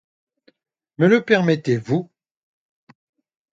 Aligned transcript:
Me 0.97 1.05
le 1.07 1.21
permettez-vous? 1.23 2.09